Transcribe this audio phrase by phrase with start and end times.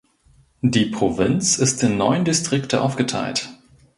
[0.63, 3.49] Die Provinz ist in neun Distrikte aufgeteilt.